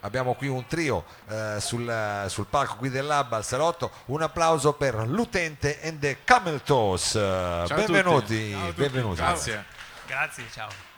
[0.00, 3.90] Abbiamo qui un trio eh, sul, sul palco qui dell'Alba al salotto.
[4.06, 7.14] Un applauso per l'utente and the Camel Toes.
[7.14, 9.16] benvenuti, benvenuti.
[9.20, 9.64] Grazie.
[10.06, 10.90] Grazie, ciao.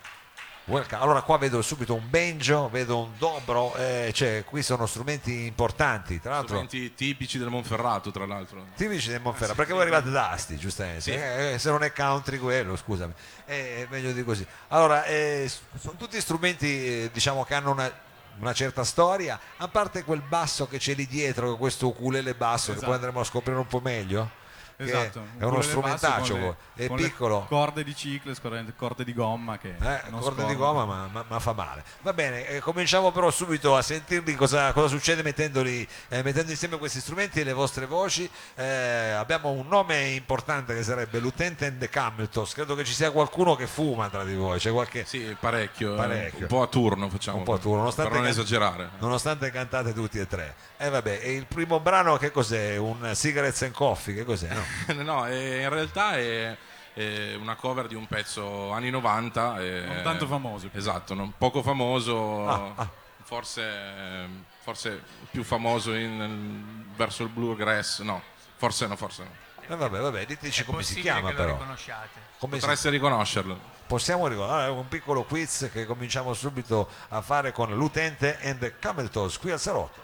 [0.67, 1.03] Welcome.
[1.03, 6.19] Allora qua vedo subito un banjo, vedo un dobro, eh, cioè qui sono strumenti importanti,
[6.23, 8.65] tra l'altro Strumenti tipici del Monferrato, tra l'altro.
[8.75, 11.11] tipici del Monferrato, perché voi arrivate da Asti, giustamente, Sì.
[11.13, 13.13] Eh, se non è country quello, scusami,
[13.45, 14.47] Eh, è meglio di così.
[14.69, 17.93] Allora, eh, sono tutti strumenti eh, diciamo che hanno una,
[18.41, 22.73] una certa storia, a parte quel basso che c'è lì dietro, questo ukulele basso che
[22.73, 22.87] Esatto.
[22.87, 24.43] poi andremo a scoprire un po' meglio.
[24.77, 27.45] Che Esatto, è uno strumentaccio, con le- è con le piccolo.
[27.49, 28.33] corde di ciclo,
[28.77, 32.13] corde di gomma che Eh, non corde di gomma ma, ma- ma fa male va
[32.13, 36.99] bene eh, cominciamo però subito a sentirli cosa, cosa succede mettendoli, eh, mettendo insieme questi
[37.01, 41.89] strumenti e le vostre voci Eh, abbiamo un nome importante che sarebbe l'utente and the
[41.89, 45.95] Cameltos credo che ci sia qualcuno che fuma tra di voi c'è qualche Sì, parecchio.
[45.95, 45.97] eh.
[45.97, 46.41] Parecchio.
[46.43, 47.39] Un po' a turno facciamo.
[47.39, 48.91] un po' tu nonostante, Per non can- esagerare.
[48.99, 53.63] nonostante cantate tutti e tre e vabbè e il primo brano che cos'è un Cigarettes
[53.63, 54.63] and Coffee che cos'è no?
[55.03, 56.57] no, eh, in realtà è,
[56.95, 59.61] è una cover di un pezzo anni 90.
[59.61, 60.69] eh, Non tanto famoso.
[60.73, 62.49] Esatto, non- poco famoso.
[62.49, 62.89] Ah, ah.
[63.23, 64.29] Forse,
[64.63, 68.01] forse più famoso in- verso il bluegrass.
[68.01, 68.23] No,
[68.57, 69.31] forse no, forse no.
[69.67, 73.59] Eh, vabbè vabbè diteci È come si chiama che però come si- Potreste riconoscerlo.
[73.87, 79.09] Possiamo ricordare un piccolo quiz che cominciamo subito a fare con l'utente and the Camel
[79.09, 80.03] Toes qui al salotto.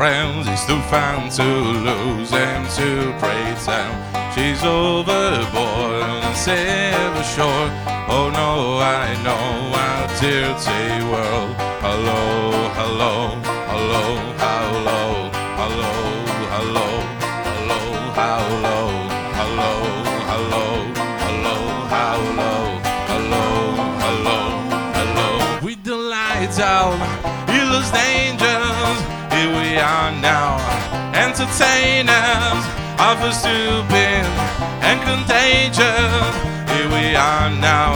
[0.00, 0.48] Friends.
[0.48, 2.88] It's too fun to lose and to
[3.66, 3.90] them.
[4.34, 7.68] She's overboard and sail ashore.
[8.08, 9.44] Oh no, I know
[9.84, 11.52] our dirty world.
[11.84, 12.22] Hello,
[12.80, 13.14] hello,
[31.50, 32.64] entertainers
[33.00, 34.24] of a stupid
[34.86, 36.34] and contagious.
[36.70, 37.90] Here we are now,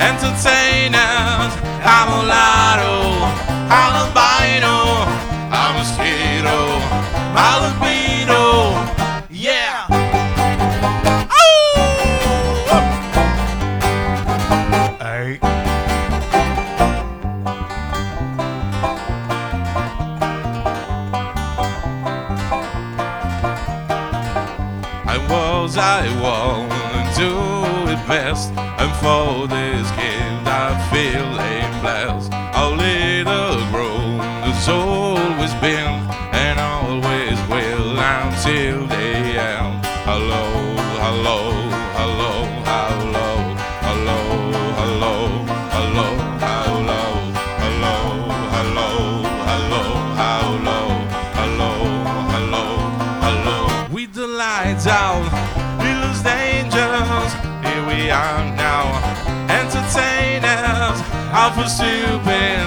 [0.00, 1.52] entertainers.
[1.84, 2.96] I'm a lotto,
[3.68, 4.76] albino,
[5.52, 6.58] I'm a mosquito,
[7.36, 8.95] I'm a
[54.76, 55.24] lights out,
[55.80, 57.32] it looks dangerous.
[57.64, 58.92] Here we are now,
[59.48, 61.00] entertainers,
[61.32, 62.66] alpha stupid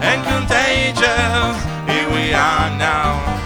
[0.00, 1.56] and contagious.
[1.86, 3.39] Here we are now,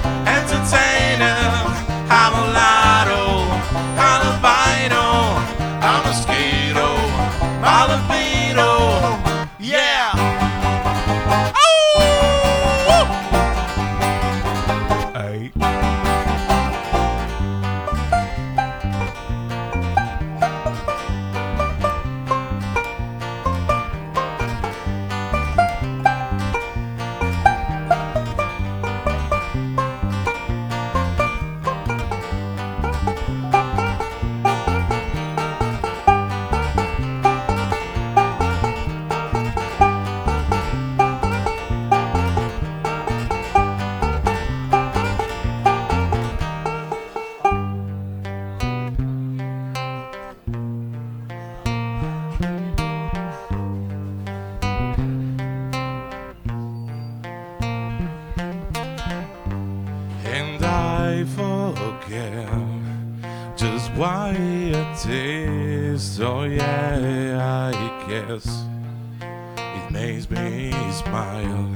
[69.94, 71.70] makes me smile.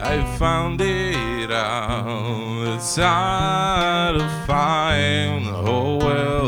[0.00, 2.76] I found it out.
[2.76, 5.46] It's hard to find.
[5.48, 6.41] Oh well,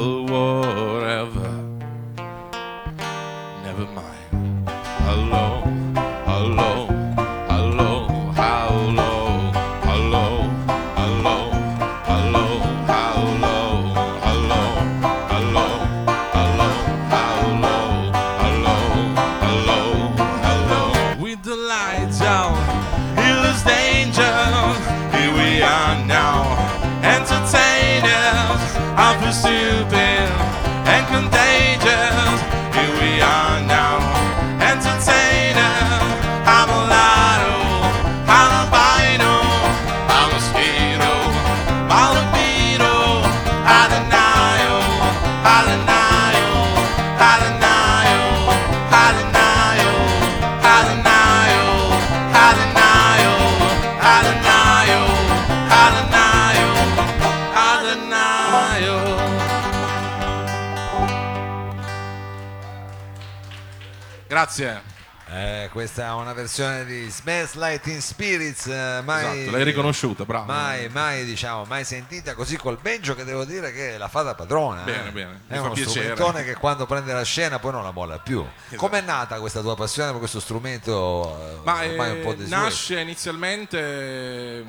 [64.63, 65.03] Grazie.
[65.27, 70.45] Eh, questa è una versione di Smells Teen Spirits, eh, mai, Esatto, l'hai riconosciuta, bravo.
[70.45, 74.35] mai, mai, diciamo, mai sentita così col banjo che devo dire che la fa da
[74.35, 74.83] padrona.
[74.83, 74.85] eh.
[74.85, 75.89] Bene, bene, mi È uno piacere.
[76.15, 78.47] strumentone che quando prende la scena poi non la molla più.
[78.77, 81.39] Com'è nata questa tua passione per questo strumento?
[81.41, 82.63] eh, Ma ormai eh, un po' desueto?
[82.63, 84.65] nasce inizialmente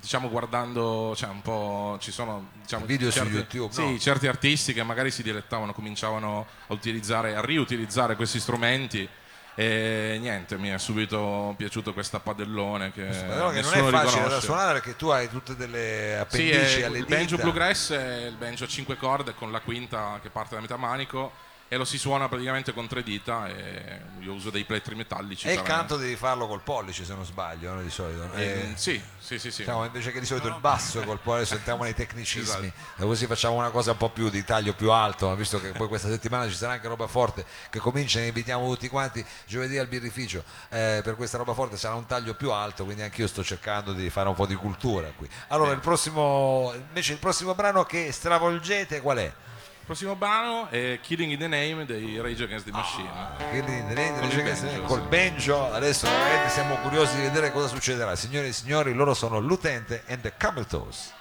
[0.00, 3.98] diciamo guardando cioè un po' ci sono diciamo, Video su certi, YouTube, sì, no?
[3.98, 9.08] certi artisti che magari si dilettavano cominciavano a utilizzare a riutilizzare questi strumenti
[9.54, 14.28] e niente mi è subito piaciuto questa padellone che, Però che non è facile riconosce.
[14.28, 17.16] da suonare perché tu hai tutte delle Sì, appendici è alle il dita.
[17.16, 20.76] banjo bluegrass è il banjo a 5 corde con la quinta che parte da metà
[20.76, 21.32] manico
[21.72, 25.52] e lo si suona praticamente con tre dita e io uso dei plettri metallici E
[25.52, 28.28] il canto devi farlo col pollice se non sbaglio, no, di solito.
[28.34, 29.58] Eh, Eh, sì, sì, sì, sì.
[29.58, 33.02] Diciamo, invece che di solito il basso col pollice sentiamo nei tecnicismi Esatto.
[33.02, 35.86] e così facciamo una cosa un po' più di taglio più alto visto che poi
[35.86, 39.86] questa settimana ci sarà anche roba forte che comincia e invitiamo tutti quanti giovedì al
[39.86, 43.92] birrificio eh, per questa roba forte sarà un taglio più alto quindi anch'io sto cercando
[43.92, 48.10] di fare un po' di cultura qui allora il prossimo invece il prossimo brano che
[48.10, 49.32] stravolgete qual è?
[49.90, 53.10] Il prossimo brano è Killing in the Name dei Rage Against the Machine.
[53.50, 55.08] Quindi vedete, Con dice il che banjo, se- col sì.
[55.08, 56.06] banjo adesso
[56.46, 60.64] siamo curiosi di vedere cosa succederà signore e signori loro sono l'utente and the camel
[60.64, 61.12] toes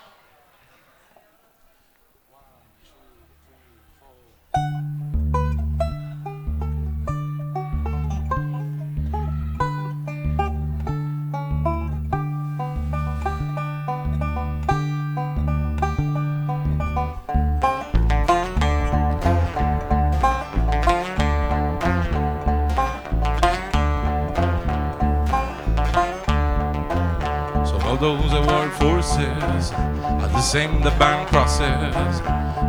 [29.19, 32.17] forces are the same the bank crosses.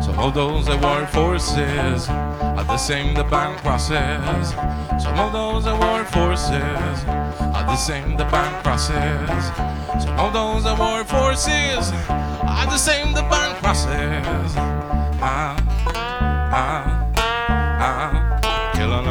[0.05, 4.49] Some of those that work forces are the same the bank crosses.
[5.01, 7.05] Some of those that work forces
[7.55, 9.51] are the same the bank process.
[10.03, 11.91] Some of those that work forces
[12.41, 14.55] are the same the bank crosses.
[15.23, 15.55] Ah,
[16.53, 17.11] ah,
[17.79, 19.07] ah, killing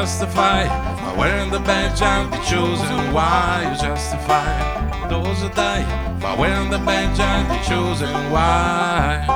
[0.00, 0.68] justified
[1.02, 3.12] by wearing the badge and be chosen.
[3.12, 5.84] Why you justify those who die
[6.22, 8.08] by wearing the badge and be chosen?
[8.32, 9.26] Why?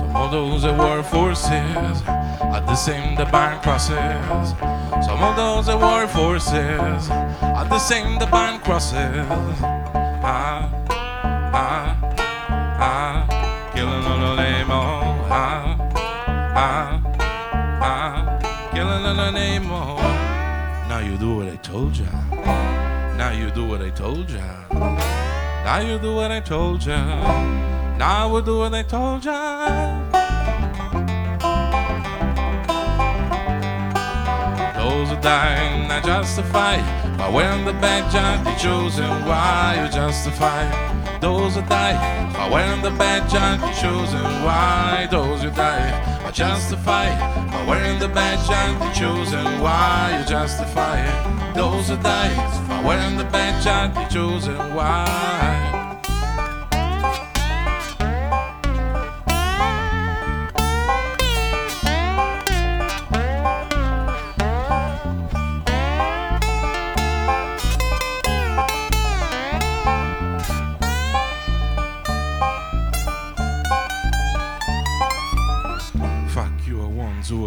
[0.00, 4.48] Some of those were forces are the same the buying crosses.
[5.06, 9.75] Some of those were forces are the same the buying process.
[10.28, 10.68] Ah,
[11.54, 11.96] ah,
[12.80, 15.76] ah, killing on the name of ah,
[16.64, 17.00] ah,
[17.80, 18.38] ah,
[18.72, 20.00] killing on the name of.
[20.88, 22.10] Now you do what I told ya.
[23.16, 24.42] Now you do what I told ya.
[25.64, 26.98] Now you do what I told ya.
[27.96, 29.38] Now I will do what I told ya.
[34.74, 40.64] Those who die are justified but when the bad judge is chosen, why you justify
[41.18, 42.32] those who die?
[42.32, 47.08] But when the bad giant be chosen, why those who die I justify.
[47.50, 50.98] But when the bad judge is chosen, why you justify
[51.54, 52.34] those who die?
[52.68, 55.75] But when the bad giant be chosen, why?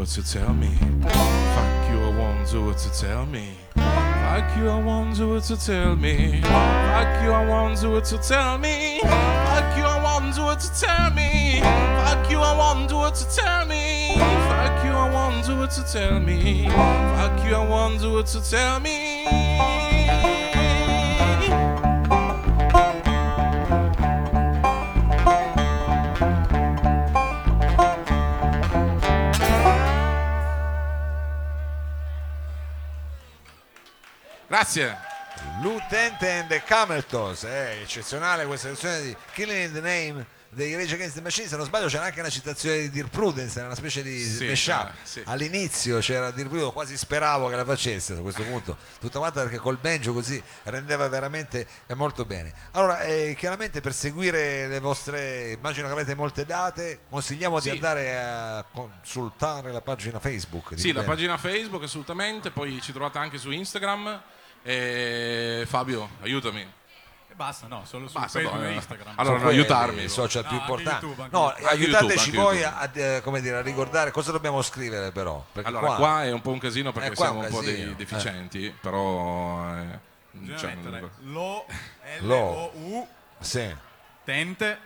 [0.09, 0.69] To tell me.
[1.03, 3.49] Fuck you, I wonder what to tell me.
[3.75, 6.41] Fuck you, I wonder what to tell me.
[6.41, 9.01] Fuck you, I wonder what to tell me.
[9.01, 11.59] Fuck you, I wonder what to tell me.
[11.61, 14.15] Fuck you, I wonder what to tell me.
[14.15, 16.67] Fuck you, I wonder what to tell me.
[16.69, 19.98] Fuck you, I wonder what to tell me.
[34.73, 34.97] Grazie.
[35.61, 40.93] L'utente and the Cameltos, è eccezionale questa versione di Killing in the Name dei Rage
[40.95, 43.75] Against the Machine, se non sbaglio c'era anche una citazione di Dear Prudence, era una
[43.75, 44.89] specie di Sì, mashup.
[44.89, 45.21] eh, sì.
[45.25, 49.57] All'inizio c'era Dear Prudence, quasi speravo che la facesse a questo punto, tutto quanto perché
[49.57, 52.51] col banjo così rendeva veramente eh, molto bene.
[52.71, 57.69] Allora, eh, chiaramente per seguire le vostre, immagino che avete molte date, consigliamo Sì.
[57.69, 60.73] di andare a consultare la pagina Facebook.
[60.77, 61.05] Sì, la bene?
[61.13, 64.21] pagina Facebook assolutamente, poi ci trovate anche su Instagram.
[64.63, 66.61] E Fabio, aiutami.
[66.61, 68.75] E basta, no, solo su Basta, Facebook no, e no.
[68.75, 69.07] Instagram.
[69.15, 70.03] Allora, Sono no, quelli aiutarmi.
[70.03, 71.05] i social più No, anche importanti.
[71.05, 71.47] YouTube, no.
[71.49, 75.43] Anche aiutateci YouTube, voi anche a, a- come dire, a ricordare cosa dobbiamo scrivere però.
[75.51, 77.51] Perché Allora, qua, è un po' un casino perché Eh, qua è siamo un un
[77.51, 77.95] po' casino, dei eh.
[77.95, 79.75] deficienti, però...
[79.77, 81.65] eh, Bisogna cioè, mettere lo,
[82.19, 82.35] L, Lo.
[82.35, 83.07] O, U,
[83.39, 83.75] Sì.
[84.23, 84.77] tente,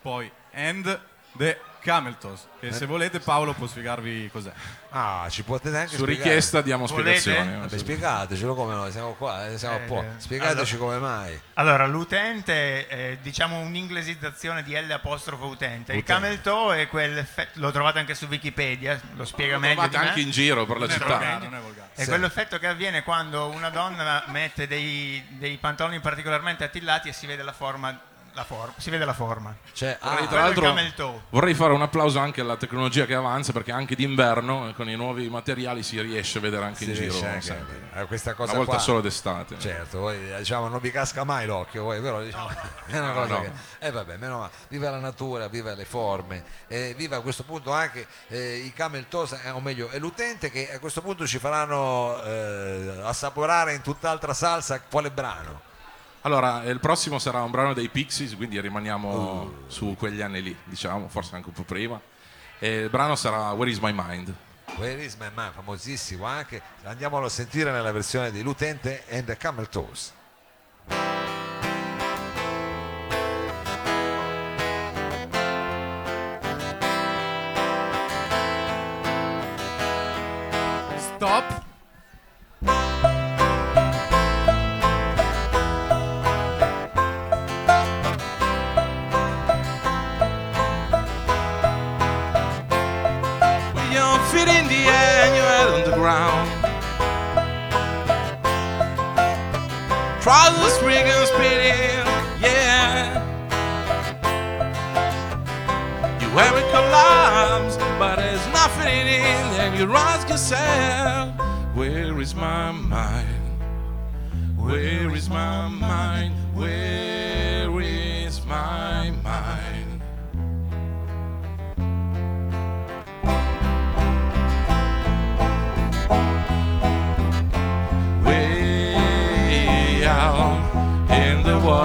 [0.00, 1.00] poi and
[1.36, 2.46] the Cameltos.
[2.60, 2.68] Eh.
[2.68, 4.52] Che se volete Paolo può spiegarvi cos'è.
[4.90, 6.24] Ah, ci potete anche su spiegare.
[6.28, 7.18] richiesta diamo Volete?
[7.20, 7.58] spiegazioni.
[7.60, 10.02] Vabbè, spiegatecelo come noi, siamo qua, eh, siamo a Eh, po'.
[10.02, 10.08] eh.
[10.18, 11.40] Spiegateci come mai.
[11.54, 15.92] Allora, l'utente è diciamo un'inglesizzazione di L apostrofo utente.
[15.92, 16.04] Il Utente.
[16.22, 20.02] camel toe è quel lo trovate anche su Wikipedia, lo spiega Lo meglio trovate di
[20.02, 20.08] me.
[20.08, 21.06] anche in giro per la Non è città.
[21.08, 21.88] volgare, non è volgare.
[21.94, 22.08] È Sì.
[22.08, 27.42] quell'effetto che avviene quando una donna mette dei, dei pantaloni particolarmente attillati e si vede
[27.42, 27.98] la forma,
[28.34, 29.54] la forma- si vede la forma.
[29.72, 33.72] Cioè, Vorrei, ah, tra l'altro, vorrei fare un applauso anche alla tecnologia che avanza perché
[33.72, 37.26] anche d'inverno eh, con i nuovi materiali si riesce a vedere anche si in giro
[37.26, 38.82] anche a questa cosa una volta qua.
[38.82, 39.58] solo d'estate.
[39.58, 42.48] Certo, poi diciamo non vi casca mai l'occhio, voi, però diciamo,
[42.86, 43.40] è una cosa no.
[43.40, 43.50] che...
[43.78, 44.52] Eh vabbè, meno male.
[44.68, 49.08] viva la natura, viva le forme, eh, viva a questo punto anche eh, i camel
[49.08, 53.82] toes, eh, o meglio, è l'utente che a questo punto ci faranno eh, assaporare in
[53.82, 55.68] tutt'altra salsa quale brano.
[56.22, 59.54] Allora, il prossimo sarà un brano dei Pixies, quindi rimaniamo Uh.
[59.68, 61.98] su quegli anni lì, diciamo, forse anche un po' prima.
[62.58, 64.34] E il brano sarà Where is my mind?
[64.76, 69.36] Where is my man, famosissimo anche, andiamolo a sentire nella versione di L'utente and the
[69.36, 70.12] Camel Toes.
[94.40, 96.48] With in the air and your head on the ground.
[100.22, 102.06] Trousers and spinning,
[102.40, 103.20] yeah.
[106.20, 111.38] You wear it collapse, but there's nothing in it, and you ask yourself,
[111.74, 113.60] Where is my mind?
[114.56, 116.34] Where is my mind?
[116.54, 117.09] Where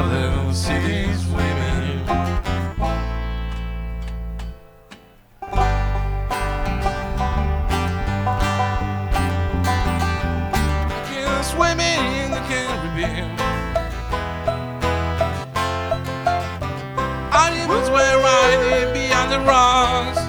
[0.08, 2.02] little city's women.
[11.00, 11.56] Against
[11.88, 13.32] in the Caribbean.
[17.32, 18.20] Islands where
[18.94, 20.20] beyond the rocks.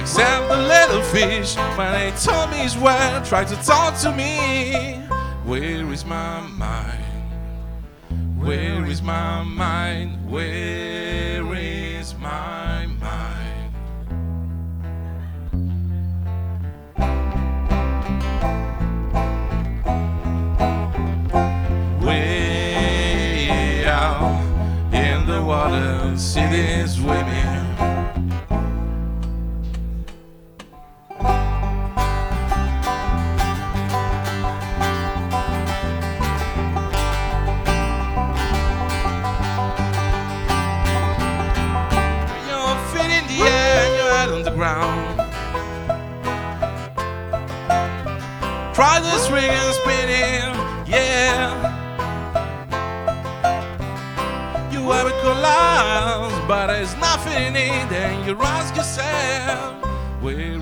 [0.00, 5.03] Except the little fish, my tummy's wet, try to talk to me.
[5.44, 7.04] Where is my mind?
[8.38, 10.30] Where is my mind?
[10.30, 13.74] Where is my mind?
[22.02, 24.40] Way out
[24.94, 27.44] in the water, cities swimming.
[27.44, 27.53] Your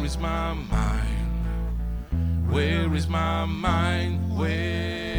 [0.02, 2.50] where is my mind?
[2.50, 4.36] Where is my mind?
[4.36, 5.11] Where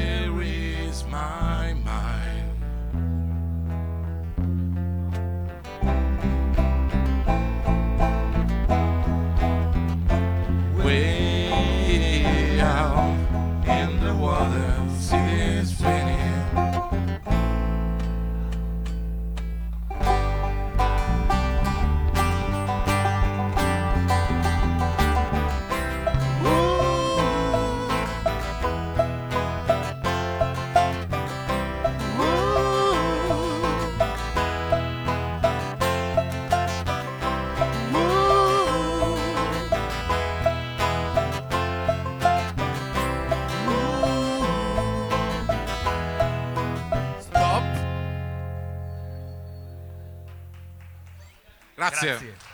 [51.90, 52.08] Grazie.
[52.08, 52.53] Grazie.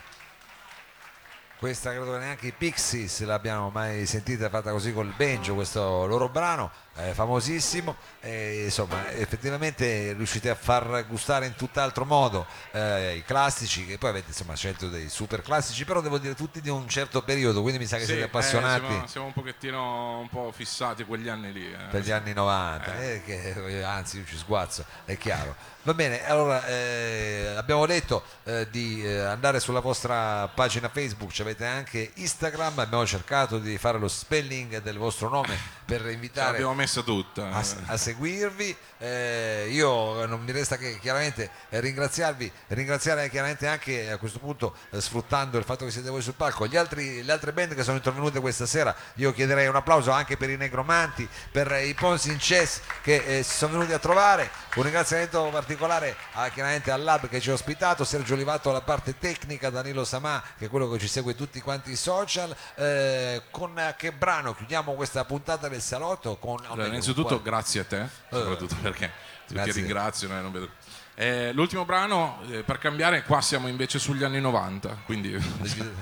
[1.60, 6.30] Questa credo che neanche i Pixies l'abbiamo mai sentita fatta così col banjo, questo loro
[6.30, 7.98] brano eh, famosissimo.
[8.22, 14.12] E, insomma, effettivamente riuscite a far gustare in tutt'altro modo eh, i classici, che poi
[14.12, 17.80] avete insomma scelto dei super classici, però devo dire tutti di un certo periodo, quindi
[17.80, 18.86] mi sa che Sì, siete eh, appassionati.
[18.86, 21.66] siamo, siamo un pochettino un po' fissati quegli anni lì.
[21.74, 21.78] eh.
[21.92, 25.56] per gli anni 90, eh, che- anzi io ci sguazzo, è chiaro.
[25.84, 31.42] Va bene, allora eh, abbiamo detto eh, di eh, andare sulla vostra pagina Facebook, ci
[31.50, 36.76] avete anche Instagram, abbiamo cercato di fare lo spelling del vostro nome per invitare l'abbiamo
[36.76, 37.50] messa tutta.
[37.50, 38.76] a, a seguirvi.
[39.00, 45.02] Eh, io non mi resta che chiaramente ringraziarvi, ringraziare chiaramente anche a questo punto, eh,
[45.02, 47.98] sfruttando il fatto che siete voi sul palco, gli altri, le altre band che sono
[47.98, 48.96] intervenute questa sera.
[49.16, 53.40] Io chiederei un applauso anche per i Negromanti, per eh, i Ponzi in Chess che
[53.40, 54.52] eh, si sono venuti a trovare.
[54.76, 59.18] Un ringraziamento particolare a, chiaramente al Lab che ci ha ospitato, Sergio Olivato alla parte
[59.18, 62.54] tecnica, Danilo Samà che è quello che ci segue tutti quanti i social.
[62.76, 66.36] Eh, con eh, che brano chiudiamo questa puntata del salotto?
[66.38, 69.10] Con, Allora, innanzitutto grazie a te, soprattutto perché
[69.48, 70.30] ti, ringrazio.
[70.30, 70.70] eh, non vedo-
[71.16, 75.30] Eh, l'ultimo brano, eh, per cambiare, qua siamo invece sugli anni 90, quindi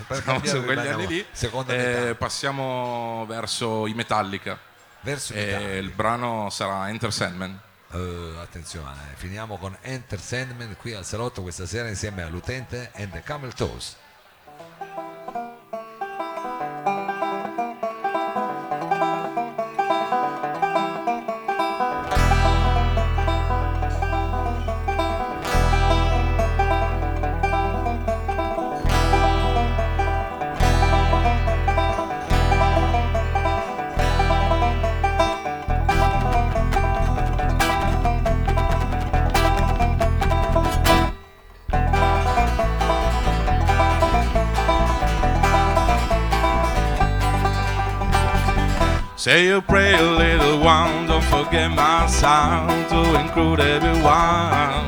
[0.08, 1.26] Per su quegli anni lì.
[1.68, 4.58] Eh, passiamo verso i Metallica.
[5.02, 5.76] verso Italia.
[5.78, 7.60] il brano sarà Enter Sandman.
[7.94, 13.22] Eh, attenzione, finiamo con Enter Sandman qui al salotto questa sera insieme all'utente and the
[13.24, 13.96] Camel Toes.
[49.28, 54.88] Say a prayer, little one, don't forget my sound to include everyone.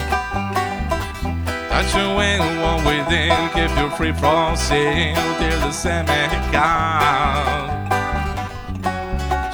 [1.67, 7.91] Touch your wing, one within, keep you free from sin till the semi count.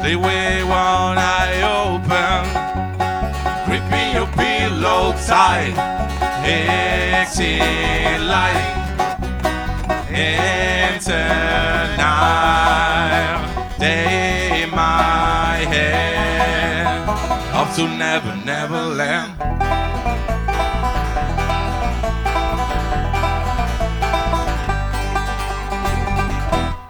[0.01, 2.45] Sleep with one eye open,
[3.65, 5.73] gripping your pillow tight,
[6.45, 8.75] exit light.
[17.75, 19.35] To never, never land.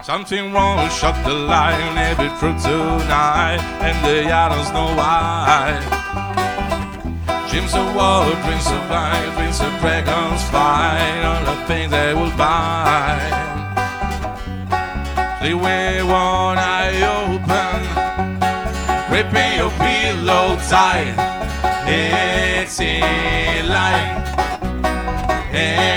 [0.04, 5.74] Something wrong, shut the light, maybe through tonight, and the others know why.
[7.50, 12.30] Dreams of war, dreams of life, dreams of dragons fly, all the things they will
[12.38, 13.18] buy.
[15.42, 17.02] They wear one eye
[19.16, 21.14] gripping your pillow tight.
[21.88, 24.26] It's in light,
[25.54, 25.95] enter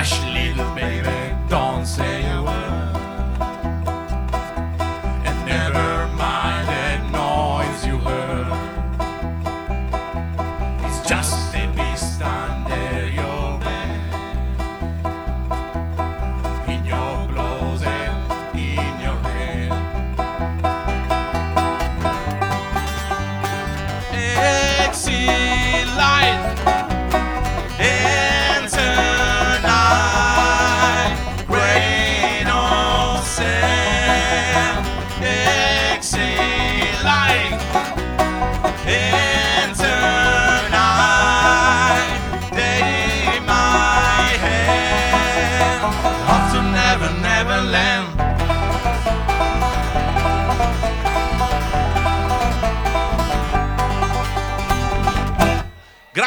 [0.00, 2.19] Hush little baby, don't say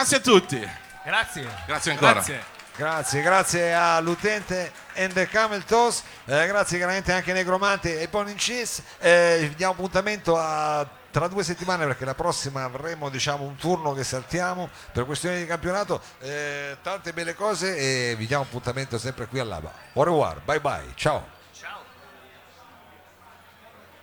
[0.04, 0.70] Grazie a tutti.
[1.06, 1.48] Grazie.
[1.66, 2.12] Grazie ancora.
[2.12, 2.44] Grazie.
[2.76, 8.84] Grazie, grazie all'utente and the Camel Toes, eh, grazie chiaramente anche ai Negromante e Cheese.
[9.00, 13.94] Eh, vi diamo appuntamento a tra due settimane perché la prossima avremo diciamo, un turno
[13.94, 16.02] che saltiamo per questioni di campionato.
[16.20, 19.72] Eh, tante belle cose e vi diamo appuntamento sempre qui all'Aba.
[19.94, 21.43] Au revoir, bye bye, ciao.